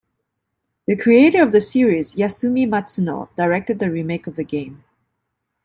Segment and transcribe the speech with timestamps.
[0.87, 4.83] The creator of the series, Yasumi Matsuno, directed the remake of the game.